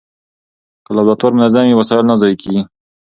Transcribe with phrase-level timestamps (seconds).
[0.85, 2.61] که لابراتوار منظم وي، وسایل نه ضایع کېږي.